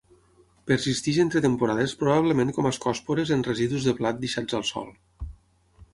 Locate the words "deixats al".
4.25-4.69